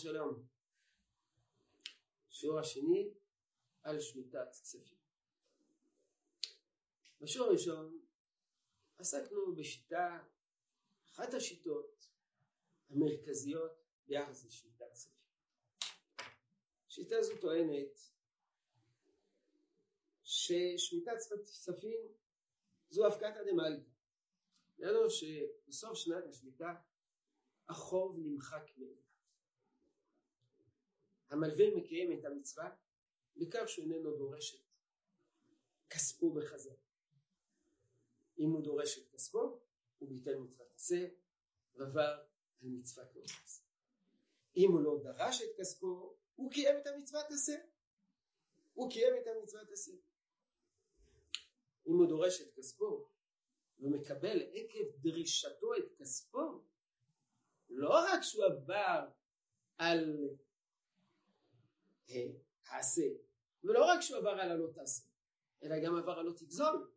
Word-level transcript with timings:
שלום. 0.00 0.46
שיעור 2.30 2.58
השני 2.58 3.14
על 3.82 4.00
שמיטת 4.00 4.48
כספים. 4.50 4.98
בשיעור 7.20 7.48
הראשון 7.48 8.00
עסקנו 8.98 9.54
בשיטה, 9.56 10.24
אחת 11.06 11.34
השיטות 11.34 12.08
המרכזיות 12.90 13.72
ביחס 14.06 14.44
לשמיטת 14.44 14.92
כספים. 14.92 15.22
השיטה 16.86 17.16
הזו 17.18 17.32
טוענת 17.40 18.00
ששמיטת 20.22 21.16
כספים 21.44 22.00
זו 22.90 23.06
הפקתא 23.06 23.44
דמלכא. 23.50 23.90
ידענו 24.78 25.10
שבסוף 25.10 25.94
שנת 25.94 26.24
השמיטה 26.28 26.74
החוב 27.68 28.16
נמחק 28.18 28.78
מאליו. 28.78 29.09
המלווה 31.30 31.64
מקיים 31.76 32.18
את 32.18 32.24
המצווה 32.24 32.70
בכך 33.36 33.68
שהוא 33.68 33.84
איננו 33.84 34.16
דורש 34.16 34.54
את 34.54 34.60
כספו 35.90 36.32
בחזרה. 36.32 36.76
אם 38.38 38.50
הוא 38.50 38.62
דורש 38.62 38.98
את 38.98 39.08
כספו, 39.08 39.60
הוא 39.98 40.08
ביטל 40.08 40.38
מצוות 40.38 40.74
עשה 40.74 41.06
ועבר 41.74 42.22
על 42.62 42.68
מצוות 42.68 43.14
לא 43.14 43.22
עשה. 43.22 43.62
אם 44.56 44.72
הוא 44.72 44.80
לא 44.80 45.00
דרש 45.02 45.42
את 45.42 45.60
כספו, 45.60 46.16
הוא 46.36 46.50
קיים 46.50 46.76
את 46.82 46.86
המצוות 46.86 47.26
עשה. 47.30 47.56
הוא 48.74 48.90
קיים 48.90 49.14
את 49.22 49.26
המצוות 49.26 49.70
עשה. 49.70 49.92
אם 51.86 51.92
הוא 51.92 52.08
דורש 52.08 52.40
את 52.40 52.54
כספו 52.54 53.08
ומקבל 53.78 54.42
עקב 54.52 54.96
דרישתו 55.00 55.74
את 55.74 55.92
כספו, 55.98 56.62
לא 57.68 57.90
רק 57.90 58.20
שהוא 58.22 58.44
עבר 58.44 59.08
על 59.78 60.28
העשה, 62.66 63.08
ולא 63.64 63.84
רק 63.84 64.00
שהוא 64.00 64.18
עבר 64.18 64.30
על 64.30 64.50
הלא 64.50 64.66
תעשה, 64.74 65.04
אלא 65.62 65.76
גם 65.84 65.96
עבר 65.96 66.18
על 66.18 66.26
לא 66.26 66.32
תגזול, 66.32 66.92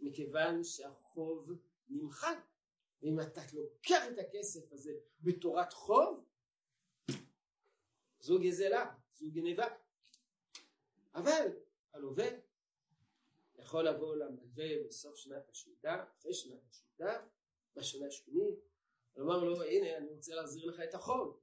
מכיוון 0.00 0.64
שהחוב 0.64 1.50
נמחק. 1.88 2.38
ואם 3.02 3.20
אתה 3.20 3.40
לוקח 3.52 4.02
את 4.12 4.18
הכסף 4.18 4.72
הזה 4.72 4.92
בתורת 5.20 5.72
חוב, 5.72 6.24
זו 8.18 8.38
גזלה, 8.40 8.94
זו 9.14 9.26
גניבה. 9.32 9.66
אבל 11.14 11.48
הלווה 11.92 12.28
יכול 13.54 13.88
לבוא 13.88 14.16
למלווה 14.16 14.84
בסוף 14.86 15.16
שנת 15.16 15.48
השמיטה, 15.48 16.04
אחרי 16.18 16.34
שנת 16.34 16.60
השמיטה, 16.70 17.26
בשנה 17.76 18.06
השמינית, 18.06 18.58
ולומר 19.16 19.44
לו 19.44 19.62
הנה 19.62 19.96
אני 19.96 20.08
רוצה 20.08 20.34
להחזיר 20.34 20.66
לך 20.66 20.80
את 20.80 20.94
החוב. 20.94 21.40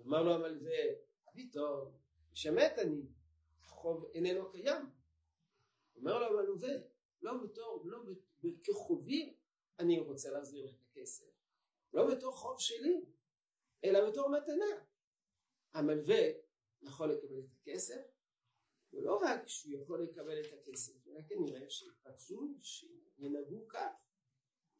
אמר 0.00 0.22
לו 0.22 0.34
המלווה, 0.34 0.78
טוב, 1.52 2.03
שמת 2.34 2.78
אני, 2.78 3.02
החוב 3.60 4.10
איננו 4.14 4.50
קיים. 4.50 4.90
אומר 5.96 6.18
לו 6.18 6.40
המלווה, 6.40 6.74
לא 7.22 7.32
בתור, 7.44 7.82
לא 7.84 7.98
כחובי 8.64 9.36
אני 9.78 9.98
רוצה 9.98 10.30
להחזיר 10.30 10.64
לך 10.64 10.74
את 10.74 10.82
הכסף, 10.90 11.26
לא 11.92 12.14
בתור 12.14 12.36
חוב 12.36 12.60
שלי, 12.60 13.04
אלא 13.84 14.10
בתור 14.10 14.28
מתנה. 14.28 14.84
המלווה 15.74 16.22
יכול 16.82 17.12
לקבל 17.12 17.38
את 17.38 17.52
הכסף, 17.60 18.02
ולא 18.92 19.18
רק 19.22 19.48
שהוא 19.48 19.74
יכול 19.74 20.04
לקבל 20.04 20.40
את 20.40 20.52
הכסף, 20.52 21.06
אלא 21.08 21.20
כנראה 21.28 21.70
שרצו 21.70 22.58
שינהגו 22.62 23.68
כך, 23.68 23.92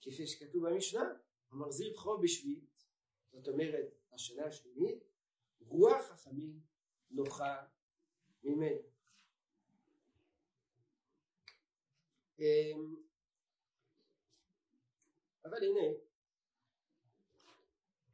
כפי 0.00 0.27
שכתוב 0.27 0.68
במשנה, 0.68 1.14
המחזיר 1.50 1.96
חוב 1.96 2.23
בשביעית, 2.23 2.84
זאת 3.33 3.48
אומרת 3.48 3.95
השנה 4.12 4.46
השמינית, 4.46 5.05
רוח 5.61 6.02
חכמים 6.02 6.61
נוחה 7.11 7.67
ממנו. 8.45 8.81
אמ, 12.39 12.97
אבל 15.45 15.59
הנה 15.65 15.98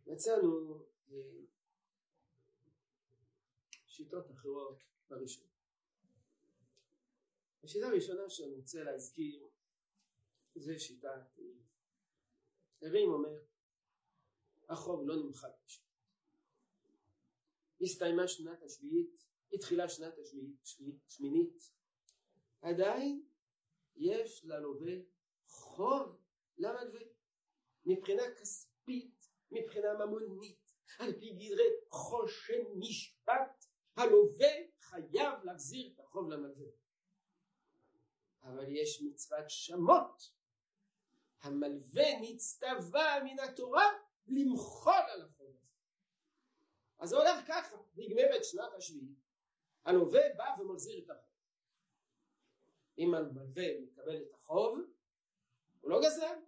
מצאנו 0.07 0.85
אה, 1.11 1.17
שיטות 3.87 4.31
אחרות 4.31 4.79
בראשון. 5.09 5.47
השיטה 7.65 7.87
הראשונה 7.87 8.31
שאני 8.31 8.55
רוצה 8.55 8.83
להזכיר 8.83 9.49
זה 10.55 10.79
שיטת 10.79 11.39
הרים 12.83 13.09
אומר 13.09 13.43
החוב 14.69 15.07
לא 15.07 15.17
נמחק 15.17 15.53
בשביל 15.67 15.90
הסתיימה 17.81 18.29
שנת 18.29 18.63
השביעית, 18.63 19.25
התחילה 19.53 19.89
שנת 19.89 20.19
השביעית, 20.19 20.67
שמינית, 21.09 21.71
עדיין 22.63 23.23
יש 23.97 24.45
ללווה 24.45 24.93
חוב. 25.47 26.21
למלווה 26.59 27.01
מבחינה 27.85 28.23
כספית, 28.41 29.29
מבחינה 29.51 29.95
ממונית, 29.95 30.75
על 30.99 31.13
פי 31.21 31.31
גדרי 31.33 31.69
חושן 31.89 32.63
משפט, 32.77 33.65
הלווה 33.97 34.49
חייב 34.81 35.45
להחזיר 35.45 35.93
את 35.95 36.01
החוב 36.01 36.31
למלווה. 36.31 36.67
אבל 38.43 38.67
יש 38.69 39.03
מצוות 39.03 39.51
שמות, 39.51 40.33
המלווה 41.41 42.21
נצטווה 42.21 43.25
מן 43.25 43.39
התורה 43.39 43.89
למחול 44.27 45.03
על 45.13 45.23
החוב. 45.23 45.40
אז 47.01 47.09
זה 47.09 47.17
הולך 47.17 47.47
ככה, 47.49 47.77
נגמרת 47.97 48.45
שנת 48.45 48.73
השביעית, 48.77 49.19
הלווה 49.85 50.21
בא 50.37 50.45
ומחזיר 50.61 51.05
את 51.05 51.11
החוב. 51.11 51.31
אם 52.99 53.15
המלווה 53.15 53.81
מקבל 53.81 54.23
את 54.23 54.33
החוב, 54.33 54.79
הוא 55.81 55.91
לא 55.91 56.01
גזל, 56.01 56.39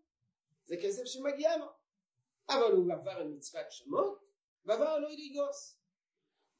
זה 0.64 0.76
כסף 0.82 1.04
שמגיע 1.04 1.56
לו, 1.56 1.66
אבל 2.48 2.72
הוא 2.72 2.92
עבר 2.92 3.10
על 3.10 3.28
מצוות 3.28 3.72
שמות 3.72 4.24
ועבר 4.64 4.98
לא 4.98 5.08
לגוס. 5.10 5.78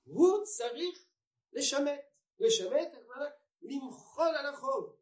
הוא 0.05 0.45
צריך 0.45 1.07
לשמט, 1.53 2.01
לשמט 2.39 2.95
הכוונה 2.95 3.31
למחול 3.63 4.37
על 4.37 4.47
החוב. 4.47 4.97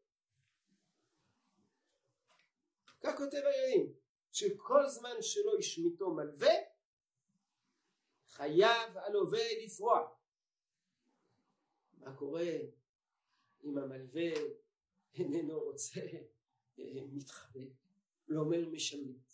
כך 3.01 3.17
כותב 3.17 3.43
הירים, 3.45 3.95
שכל 4.33 4.87
זמן 4.87 5.23
שלא 5.23 5.59
ישמיטו 5.59 6.11
מלווה 6.11 6.70
חייב 8.41 8.99
הלווה 8.99 9.65
לפרוע. 9.65 10.09
מה 11.99 12.17
קורה 12.17 12.47
אם 13.65 13.79
המלווה 13.79 14.31
איננו 15.15 15.61
רוצה 15.61 16.01
אה, 16.79 16.85
מתחבא, 17.13 17.61
לא 18.29 18.41
אומר 18.41 18.69
משמט, 18.69 19.33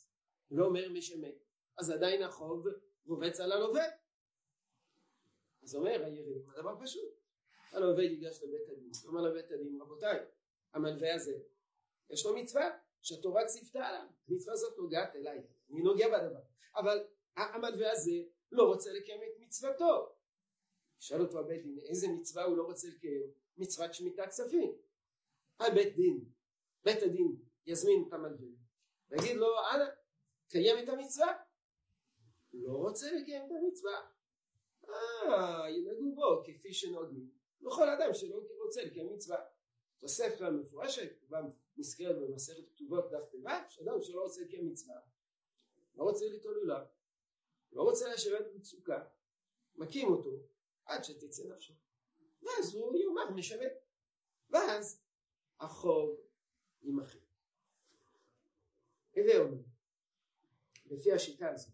לא 0.50 0.66
אומר 0.66 0.88
משמט, 0.88 1.34
אז 1.78 1.90
עדיין 1.90 2.22
החוב 2.22 2.66
רובץ 3.06 3.40
על 3.40 3.52
הלווה. 3.52 3.84
אז 5.62 5.74
אומר 5.74 6.04
הירים, 6.04 6.50
הדבר 6.50 6.84
פשוט, 6.84 7.14
הלווה 7.72 8.04
ייגש 8.04 8.42
לבית 8.42 8.68
הדין, 8.68 8.90
אומר 9.06 9.20
לבית 9.20 9.50
הדין, 9.50 9.80
רבותיי, 9.80 10.18
המלווה 10.72 11.14
הזה, 11.14 11.38
יש 12.10 12.26
לו 12.26 12.36
מצווה 12.36 12.78
שהתורה 13.02 13.46
ציוותה 13.46 13.86
עליו, 13.86 14.06
המצווה 14.28 14.54
הזאת 14.54 14.78
נוגעת 14.78 15.16
אליי, 15.16 15.42
אני 15.70 15.82
נוגע 15.82 16.08
בדבר, 16.08 16.40
אבל 16.76 17.04
המלווה 17.36 17.92
הזה 17.92 18.35
לא 18.52 18.62
רוצה 18.62 18.92
לקיים 18.92 19.20
את 19.22 19.40
מצוותו. 19.40 20.12
שאל 20.98 21.20
אותו 21.20 21.38
הבית 21.38 21.62
דין 21.62 21.78
איזה 21.78 22.08
מצווה 22.08 22.44
הוא 22.44 22.56
לא 22.56 22.62
רוצה 22.62 22.88
לקיים? 22.88 23.32
מצוות 23.56 23.94
שמיטה 23.94 24.26
כספים. 24.26 24.72
הבית 25.60 25.96
דין, 25.96 26.24
בית 26.84 27.02
הדין 27.02 27.36
יזמין 27.66 28.04
את 28.08 28.12
המלווה 28.12 28.48
ויגיד 29.08 29.36
לו 29.36 29.46
אנא 29.74 29.84
קיים 30.48 30.84
את 30.84 30.88
המצווה. 30.88 31.32
לא 32.52 32.72
רוצה 32.72 33.12
לקיים 33.12 33.46
את 33.46 33.50
המצווה. 33.50 34.10
אה, 34.88 35.70
ינהגו 35.70 36.14
בו 36.14 36.42
כפי 36.44 36.74
שנוהגים 36.74 37.30
בכל 37.60 37.88
אדם 37.88 38.14
שלא 38.14 38.40
רוצה 38.64 38.84
לקיים 38.84 39.12
מצווה. 39.12 39.38
תוספת 39.98 40.40
המפורשת, 40.40 41.20
כבר 41.26 41.40
נזכרת 41.76 42.16
במסכת 42.16 42.68
כתובות 42.74 43.10
דף 43.10 43.24
ט"ו, 43.24 43.48
שאדם 43.68 44.02
שלא 44.02 44.22
רוצה 44.22 44.40
לקיים 44.40 44.66
מצווה, 44.66 44.96
לא 45.96 46.04
רוצה 46.04 46.24
ליטול 46.28 46.54
לולב, 46.54 46.86
לא 47.76 47.82
רוצה 47.82 48.08
לשבת 48.08 48.46
במצוקה, 48.46 49.04
מכים 49.74 50.08
אותו 50.08 50.30
עד 50.84 51.04
שתצא 51.04 51.42
נפשו. 51.48 51.74
ואז 52.42 52.74
הוא 52.74 52.96
יאמר 52.96 53.30
משווה. 53.30 53.66
ואז 54.50 55.02
החוב 55.60 56.20
יימחק. 56.82 57.18
הווה 59.16 59.38
אומר, 59.38 59.62
לפי 60.86 61.12
השיטה 61.12 61.50
הזאת, 61.50 61.72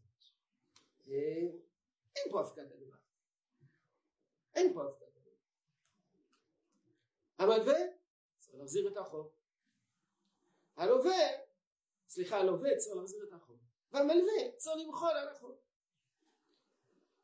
אה, 1.09 1.15
אין 2.17 2.31
פה 2.31 2.41
הפקת 2.41 2.73
הדבר. 2.73 2.97
אין 4.55 4.75
פה 4.75 4.89
הפקת 4.89 5.17
הדבר. 5.17 5.31
המלווה 7.39 7.79
צריך 8.39 8.55
להחזיר 8.55 8.89
את 8.89 8.97
החוב. 8.97 9.33
הלווה, 10.77 11.19
סליחה, 12.09 12.37
הלווה 12.37 12.71
צריך 12.77 12.97
להחזיר 12.97 13.25
את 13.29 13.33
החוב. 13.33 13.59
והמלווה 13.91 14.57
צריך 14.57 14.77
למחול 14.87 15.11
על 15.11 15.29
החוב. 15.29 15.59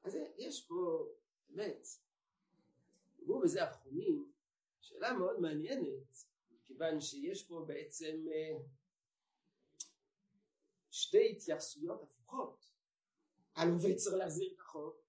אז 0.08 0.18
יש 0.38 0.66
פה 0.66 1.08
באמת, 1.48 1.88
דיברו 3.18 3.40
בזה 3.40 3.70
אחרונים, 3.70 4.32
שאלה 4.80 5.12
מאוד 5.12 5.40
מעניינת, 5.40 6.24
כיוון 6.64 7.00
שיש 7.00 7.42
פה 7.42 7.64
בעצם 7.66 8.26
אה, 8.32 8.58
שתי 10.90 11.30
התייחסויות 11.30 12.02
הפוכות. 12.02 12.64
הלווה 13.54 13.94
צריך 13.94 14.16
להחזיר 14.16 14.52
את 14.54 14.58
החוב, 14.58 15.00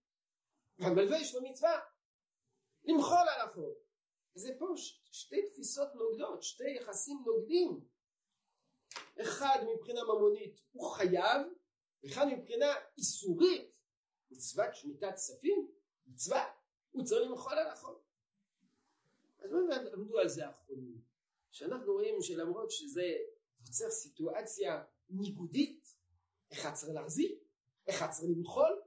והמלווה 0.80 1.18
יש 1.22 1.36
לו 1.36 1.42
מצווה 1.42 1.80
למחול 2.84 3.28
על 3.36 3.50
החוב. 3.50 3.76
זה 4.36 4.50
פה 4.60 4.66
שתי 5.12 5.50
תפיסות 5.50 5.96
נוגדות, 5.96 6.44
שתי 6.44 6.70
יחסים 6.70 7.24
נוגדים. 7.26 7.88
אחד 9.22 9.60
מבחינה 9.74 10.04
ממונית 10.04 10.62
הוא 10.72 10.92
חייב, 10.92 11.42
ואחד 12.04 12.26
מבחינה 12.28 12.74
איסורית, 12.98 13.79
מצוות 14.32 14.76
שמיטת 14.76 15.14
כספים, 15.14 15.72
מצווה, 16.08 16.46
הוא 16.92 17.04
צריך 17.04 17.30
למחול 17.30 17.54
על 17.54 17.68
החוב. 17.68 18.02
אז 19.40 19.52
מה 19.52 19.76
עמדו 19.94 20.20
על 20.20 20.28
זה 20.28 20.48
האחרונים? 20.48 21.02
שאנחנו 21.52 21.94
רואים 21.94 22.22
שלמרות 22.22 22.72
שזה 22.72 23.18
יוצר 23.62 23.90
סיטואציה 23.90 24.84
ניגודית, 25.10 25.96
אחד 26.54 26.74
צריך 26.74 26.94
להחזיר, 26.94 27.40
אחד 27.90 28.08
צריך 28.10 28.32
למחול, 28.38 28.82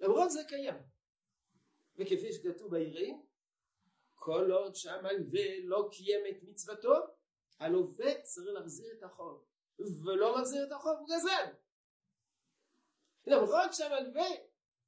למרות 0.00 0.30
זה 0.30 0.40
קיים. 0.48 0.74
וכפי 1.96 2.32
שכתוב 2.32 2.70
ביראים, 2.70 3.26
כל 4.14 4.50
עוד 4.52 4.74
שהמלווה 4.74 5.60
לא 5.62 5.88
קיים 5.92 6.20
את 6.30 6.42
מצוותו, 6.42 6.94
הלווה 7.58 8.22
צריך 8.22 8.48
להחזיר 8.48 8.92
את 8.98 9.02
החוב, 9.02 9.44
ולא 9.78 10.38
מחזיר 10.38 10.66
את 10.66 10.72
החוב 10.72 10.98
הוא 10.98 11.08
גזל. 11.08 11.52
למרות 13.26 13.74
שהמלווה 13.74 14.26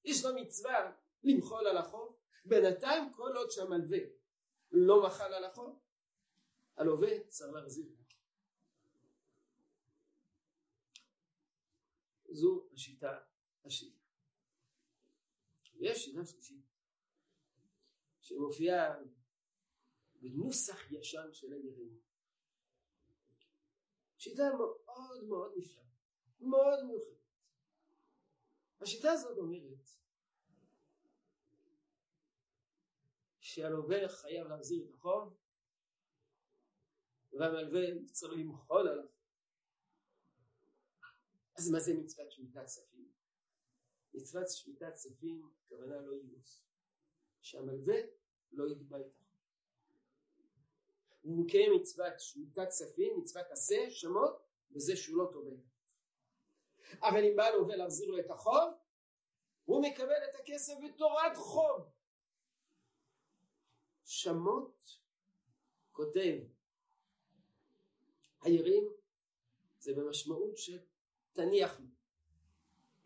יש 0.06 0.24
לו 0.24 0.34
מצווה 0.34 0.92
למחול 1.24 1.66
על 1.66 1.76
החוב, 1.76 2.16
בינתיים 2.44 3.12
כל 3.12 3.36
עוד 3.36 3.50
שהמלווה 3.50 3.98
לא 4.72 5.06
מחל 5.06 5.34
על 5.34 5.44
החוב, 5.44 5.80
הלווה 6.76 7.28
צריך 7.28 7.52
להחזיר. 7.52 7.86
זו 12.28 12.68
השיטה 12.72 13.20
השנייה. 13.64 13.96
ויש 15.74 16.04
שיטה 16.04 16.24
שלישית 16.24 16.64
שמופיעה 18.20 18.94
בנוסח 20.14 20.92
ישן 20.92 21.32
של 21.32 21.52
הירים. 21.52 22.00
שיטה 24.18 24.42
מאוד 24.58 25.24
מאוד 25.24 25.52
נפלאה, 25.56 25.84
מאוד 26.40 26.84
מיוחדת. 26.84 27.25
השיטה 28.80 29.12
הזאת 29.12 29.38
אומרת 29.38 29.90
שהלווה 33.40 34.08
חייב 34.08 34.46
להחזיר 34.46 34.84
את 34.84 34.94
החוב 34.94 35.36
והמלווה 37.32 37.80
צריך 38.12 38.32
למחול 38.32 38.88
עליו. 38.88 39.08
אז 41.58 41.70
מה 41.70 41.80
זה 41.80 41.94
מצוות 41.94 42.32
שמיטת 42.32 42.64
כספים? 42.64 43.12
מצוות 44.14 44.46
שמיטת 44.48 44.92
כספים, 44.94 45.50
הכוונה 45.66 46.00
לא 46.00 46.16
יבוס. 46.16 46.62
שהמלווה 47.40 47.96
לא 48.52 48.70
יתבע 48.70 49.00
את 49.00 49.06
החוב. 49.06 49.26
הוא 51.22 51.44
מקיים 51.44 51.72
מצוות 51.80 52.20
שמיטת 52.20 52.66
כספים, 52.68 53.20
מצוות 53.20 53.46
עשה, 53.50 53.90
שמות, 53.90 54.42
וזה 54.70 54.96
שהוא 54.96 55.18
לא 55.18 55.30
תובע. 55.32 55.56
אבל 57.02 57.24
אם 57.24 57.36
בא 57.36 57.48
לווה 57.48 57.76
להחזיר 57.76 58.10
לו 58.10 58.18
את 58.18 58.30
החוב, 58.30 58.74
הוא 59.64 59.82
מקבל 59.82 60.24
את 60.30 60.40
הכסף 60.40 60.74
בתורת 60.84 61.36
חוב. 61.36 61.92
שמות 64.04 64.98
כותב 65.92 66.38
הירים 68.42 68.88
זה 69.78 69.92
במשמעות 69.94 70.56
של 70.56 70.78
תניח 71.32 71.80
לו 71.80 71.86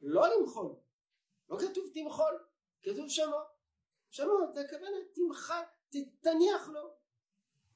לא 0.02 0.22
למחול. 0.28 0.74
לא 1.48 1.58
כתוב 1.58 1.90
תמחול 1.94 2.44
כתוב 2.82 3.08
שמות. 3.08 3.46
שמות 4.10 4.56
הכוונה 4.56 4.96
תמחה 5.12 5.62
תניח 6.20 6.68
לו. 6.68 6.94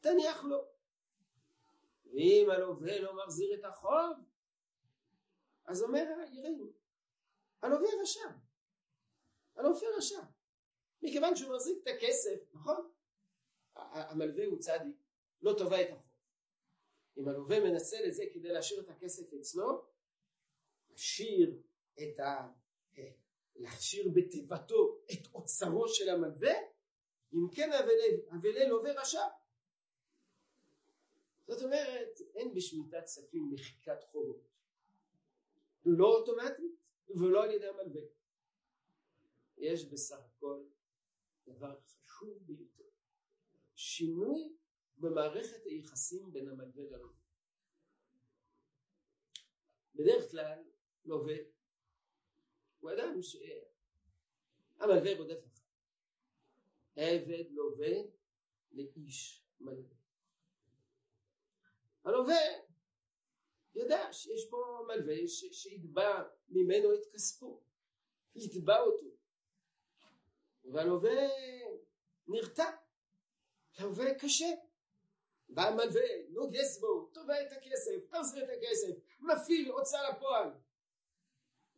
תניח 0.00 0.44
לו. 0.44 0.64
ואם 2.04 2.46
הלווה 2.50 3.00
לא 3.00 3.16
מחזיר 3.16 3.54
את 3.54 3.64
החוב 3.64 4.16
אז 5.66 5.82
אומר 5.82 6.04
הירים 6.20 6.72
הלווה 7.62 7.88
רשע 8.02 8.28
הלווה 9.56 9.88
רשע 9.96 10.20
מכיוון 11.02 11.36
שהוא 11.36 11.54
מחזיק 11.54 11.78
את 11.82 11.88
הכסף 11.96 12.54
נכון 12.54 12.90
המלווה 13.74 14.46
הוא 14.46 14.58
צדיק, 14.58 14.96
לא 15.42 15.54
תובע 15.58 15.82
את 15.82 15.88
החוב. 15.90 16.06
אם 17.16 17.28
הלווה 17.28 17.60
מנצל 17.60 18.04
את 18.08 18.14
זה 18.14 18.24
כדי 18.34 18.48
להשאיר 18.48 18.80
את 18.80 18.88
הכסף 18.88 19.32
אצלו, 19.32 19.84
להשאיר 20.90 21.62
את 21.98 22.20
ה... 22.20 22.48
להשאיר 23.56 24.08
בתיבתו 24.14 25.04
את 25.12 25.34
אוצרו 25.34 25.88
של 25.88 26.08
המלווה, 26.08 26.54
אם 27.32 27.48
כן 27.54 27.70
אבלי 28.32 28.68
לווה 28.68 29.00
רשע. 29.00 29.24
זאת 31.46 31.62
אומרת, 31.62 32.20
אין 32.34 32.54
בשמיטת 32.54 33.04
כספים 33.04 33.50
מחיקת 33.52 34.04
חובות. 34.04 34.53
לא 35.86 36.06
אוטומטית 36.06 36.80
ולא 37.08 37.44
על 37.44 37.50
ידי 37.50 37.66
המלווה. 37.66 38.02
יש 39.58 39.84
בסך 39.84 40.18
הכל 40.36 40.64
דבר 41.46 41.80
חשוב 41.80 42.38
ביותר. 42.46 42.84
שינוי 43.74 44.56
במערכת 44.96 45.64
היחסים 45.64 46.32
בין 46.32 46.48
המלווה 46.48 46.84
ללווה. 46.84 47.14
בדרך 49.94 50.30
כלל 50.30 50.64
לווה 51.04 51.36
הוא 52.80 52.90
אדם 52.92 53.22
שהמלווה 53.22 55.16
רודף 55.16 55.46
אחריו. 55.46 55.64
עבד 56.96 57.44
לווה 57.50 57.94
לאיש 58.72 59.44
מלווה. 59.60 59.94
הלווה 62.04 62.34
יודע 63.74 64.12
שיש 64.12 64.48
פה 64.50 64.86
מלווה 64.88 65.28
שיתבע 65.28 66.22
ממנו 66.48 66.94
את 66.94 67.06
כספו, 67.12 67.62
יתבע 68.34 68.80
אותו. 68.80 69.06
והלווה 70.64 71.28
נרתע 72.26 72.70
הלווה 73.76 74.18
קשה. 74.18 74.50
בא 75.48 75.62
המלווה, 75.62 76.28
נוגס 76.28 76.78
בו, 76.80 77.10
תובע 77.12 77.42
את 77.42 77.52
הכסף, 77.52 78.10
תחזיר 78.10 78.44
את 78.44 78.48
הכסף, 78.58 79.00
מפעיל 79.20 79.70
הוצאה 79.70 80.10
לפועל. 80.10 80.48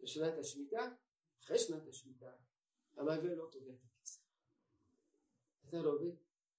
בשנת 0.00 0.38
השמיטה, 0.38 0.88
אחרי 1.42 1.58
שנת 1.58 1.88
השמיטה, 1.88 2.32
המלווה 2.96 3.34
לא 3.34 3.48
תובע 3.52 3.72
את 3.72 3.84
הכסף. 3.84 4.20
אתה 5.68 5.76
לווה, 5.76 6.10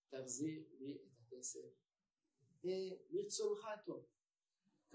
תחזיר 0.09 0.63
לי 0.79 0.95
את 0.95 1.11
הכסף 1.19 1.87
מרצונך 3.09 3.65
הטוב. 3.65 4.05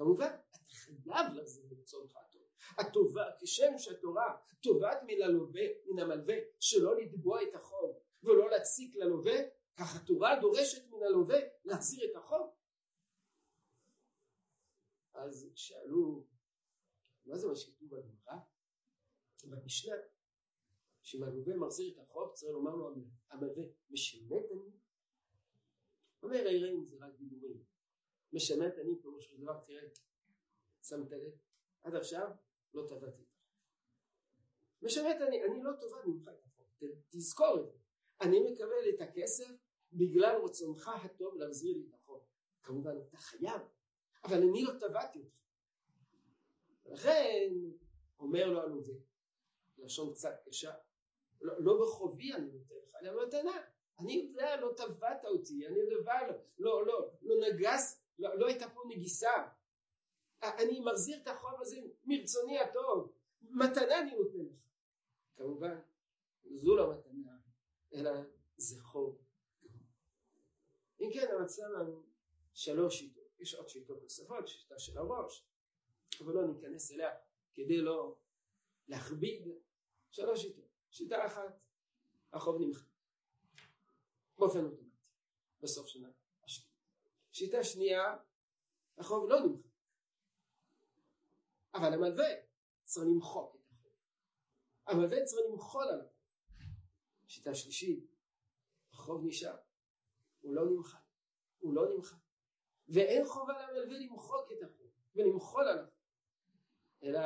כמובן, 0.02 0.35
אתה 0.50 0.59
חייב 0.75 1.32
להחזיר 1.35 1.64
מרצונך 1.71 2.16
הטוב. 2.16 2.42
הטובה, 2.78 3.25
כשם 3.40 3.78
שהתורה 3.78 4.37
תובעת 4.61 4.99
מן 5.06 5.23
הלווה, 5.23 5.62
מן 5.87 5.99
המלווה, 5.99 6.35
שלא 6.61 6.97
לתבוע 6.97 7.42
את 7.42 7.54
החוב 7.54 7.99
ולא 8.23 8.50
להציק 8.50 8.97
ללווה, 8.97 9.35
כך 9.76 9.97
התורה 9.97 10.40
דורשת 10.40 10.88
מן 10.90 11.02
הלווה 11.02 11.38
להחזיר 11.64 12.11
את 12.11 12.16
החוב. 12.16 12.54
אז 15.14 15.50
שאלו, 15.54 16.26
מה 17.26 17.37
זה 17.37 17.49
מה 17.49 17.56
שכתוב 17.56 17.88
בגמרא? 17.88 18.37
במשנה, 19.44 19.97
שאם 21.02 21.23
הלווה 21.23 21.56
מחזיר 21.56 21.92
את 21.92 21.99
החוב 21.99 22.32
צריך 22.35 22.52
לומר 22.52 22.75
לו 22.75 22.94
המלווה 23.30 23.64
משמט 23.90 24.44
אני? 24.52 24.71
אומר 26.23 26.47
היראים 26.47 26.85
זה 26.85 26.97
רק 27.00 27.12
דיבורים. 27.18 27.72
משמט 28.32 28.78
אני 28.78 28.96
פירוש 29.02 29.24
של 29.26 29.36
דבר 29.40 29.60
תראה 29.66 29.82
שמת 30.82 31.12
לב 31.12 31.32
עד 31.82 31.94
עכשיו 31.94 32.30
לא 32.74 32.86
טבעתי 32.88 33.22
משמט 34.82 35.16
אני 35.20 35.44
אני 35.44 35.62
לא 35.62 35.70
טובה 35.80 35.96
ממך 36.06 36.28
את 36.28 36.44
החוב 36.44 36.66
תזכור 37.10 37.60
את 37.60 37.70
זה 37.70 37.78
אני 38.20 38.40
מקבל 38.40 38.88
את 38.94 39.00
הכסף 39.00 39.54
בגלל 39.92 40.40
רצונך 40.44 40.90
הטוב 41.04 41.36
להחזיר 41.36 41.76
לי 41.76 41.86
את 41.88 41.94
החוב. 41.94 42.20
כמובן 42.62 42.96
אתה 43.08 43.16
חייב, 43.16 43.62
אבל 44.24 44.36
אני 44.36 44.62
לא 44.62 44.72
תבעתי 44.80 45.18
אותך. 45.18 45.34
לכן 46.86 47.52
אומר 48.18 48.46
לו 48.46 48.62
הלווה, 48.62 48.94
לשון 49.78 50.14
קצת 50.14 50.34
קשה, 50.44 50.74
לא, 51.40 51.54
לא 51.58 51.80
בחובי 51.82 52.32
אני 52.32 52.50
נותן 52.50 52.74
לך, 52.74 52.94
אני 52.94 53.08
מתנה. 53.26 53.62
אני 53.98 54.12
יודע, 54.12 54.60
לא 54.60 54.72
תבעת 54.76 55.24
אותי, 55.24 55.66
אני 55.66 55.78
יודע, 55.78 55.96
לא, 56.28 56.36
לא, 56.58 56.86
לא, 56.86 57.10
לא 57.22 57.34
נגס, 57.48 58.01
לא, 58.19 58.38
לא 58.38 58.47
הייתה 58.47 58.71
פה 58.71 58.81
נגיסה. 58.88 59.33
אני 60.42 60.81
מחזיר 60.81 61.23
את 61.23 61.28
החוב 61.28 61.61
הזה 61.61 61.76
מרצוני 62.04 62.59
הטוב, 62.61 63.12
מתנה 63.42 64.00
אני 64.00 64.16
נותן 64.16 64.38
לך. 64.38 64.62
כמובן 65.37 65.81
זו 66.45 66.76
לא 66.76 66.95
מתנה 66.95 67.38
אלא 67.95 68.11
זה 68.57 68.81
חוב 68.83 69.23
אם 71.00 71.11
כן 71.14 71.26
המצב 71.38 71.62
לנו 71.62 72.02
שלוש 72.54 72.99
שיטות. 72.99 73.23
יש 73.38 73.54
עוד 73.54 73.69
שיטות 73.69 74.02
נוספות 74.02 74.49
שיטה 74.49 74.78
של 74.78 74.99
הראש 74.99 75.47
אבל 76.21 76.35
לא 76.35 76.47
ניכנס 76.47 76.92
אליה 76.92 77.11
כדי 77.54 77.81
לא 77.81 78.19
להכביד. 78.88 79.49
שלוש 80.11 80.42
שיטות. 80.42 80.64
שיטה 80.90 81.26
אחת 81.26 81.61
החוב 82.33 82.61
נמחק. 82.61 82.87
באופן 84.38 84.64
אוטומטי. 84.64 84.97
בסוף 85.61 85.87
שנה 85.87 86.09
שיטה 87.32 87.64
שנייה 87.64 88.16
החוב 88.98 89.28
לא 89.28 89.40
נמחק. 89.40 89.72
אבל 91.74 91.92
המלווה 91.94 92.26
צריך 92.82 93.06
למחוק 93.06 93.56
את 93.56 93.60
החוב. 93.70 93.92
המלווה 94.86 95.24
צריך 95.24 95.42
למחול 95.50 95.88
על 95.88 96.00
החוב. 96.00 96.12
שיטה 97.26 97.54
שלישית 97.54 98.06
החוב 98.92 99.24
נשאר. 99.24 99.56
הוא 100.40 100.54
לא 100.54 100.64
נמחק. 100.70 100.98
הוא 101.58 101.74
לא 101.74 101.94
נמחק. 101.94 102.16
ואין 102.88 103.26
חובה 103.26 103.52
למלווה 103.52 103.98
למחוק 103.98 104.52
את 104.52 104.62
החוב 104.62 104.90
ולמחול 105.16 105.68
על 105.68 105.78
החוב. 105.78 105.94
אלא 107.02 107.20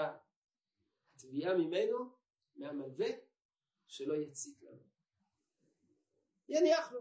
התביעה 1.14 1.54
ממנו 1.54 1.98
מהמלווה 2.56 3.08
שלא 3.86 4.14
יציק 4.14 4.62
לנו. 4.62 4.82
יניח 6.48 6.92
לו. 6.92 7.00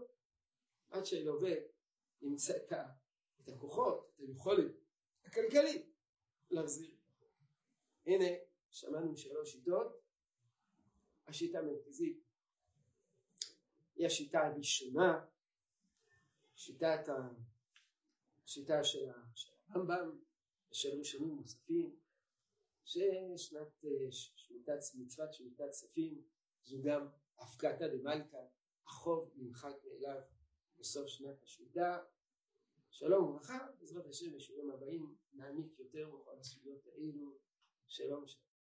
עד 0.90 1.04
שהלווה 1.04 1.75
ימצא 2.22 2.56
את 2.56 3.48
הכוחות, 3.48 4.10
את 4.14 4.20
היכולת 4.20 4.72
הכלכלית 5.24 5.86
להחזיר. 6.50 6.94
הנה 8.06 8.24
שמענו 8.70 9.16
שלוש 9.16 9.52
שיטות. 9.52 10.06
השיטה 11.26 11.58
המרכזית 11.58 12.20
היא 13.96 14.06
השיטה 14.06 14.46
הראשונה 14.46 15.24
שיטת 16.54 17.08
ה... 17.08 17.28
שיטה 18.46 18.84
של 18.84 19.10
הרמב"ם 19.68 20.18
ושל 20.70 20.98
ראשונים 20.98 21.36
נוספים 21.36 21.96
ששנת 22.84 23.84
שמיטת 24.10 24.78
מצוות 24.94 25.34
שמיטת 25.34 25.68
כספים 25.70 26.22
זו 26.64 26.76
גם 26.82 27.08
הפקתא 27.38 27.86
דמלכא 27.88 28.44
החוב 28.86 29.30
נמחק 29.36 29.74
מאליו 29.84 30.20
בסוף 30.78 31.06
שנת 31.06 31.42
השמיטה. 31.42 31.98
שלום 32.90 33.24
וברכה 33.24 33.58
בעזרת 33.78 34.06
השם 34.06 34.32
בשיעורים 34.32 34.70
הבאים 34.70 35.16
נעמיק 35.32 35.78
יותר 35.78 36.10
בכל 36.10 36.38
הסוגיות 36.38 36.86
האלו. 36.86 37.38
שלום 37.86 38.26
שלום 38.26 38.55